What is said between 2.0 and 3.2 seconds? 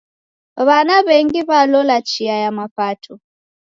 chia ya mapato.